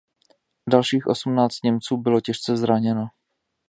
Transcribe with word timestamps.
Dalších 0.69 1.07
osmnáct 1.07 1.63
Němců 1.63 1.97
bylo 1.97 2.21
těžce 2.21 2.57
zraněno. 2.57 3.07